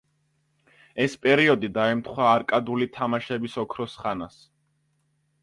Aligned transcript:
ეს 1.03 1.15
პერიოდი 1.25 1.69
დაემთხვა 1.75 2.31
არკადული 2.39 2.89
თამაშების 2.97 3.61
ოქროს 3.67 4.01
ხანას. 4.01 4.43